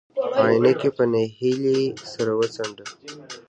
[0.43, 2.85] عينکي په نهيلۍ سر وڅنډه.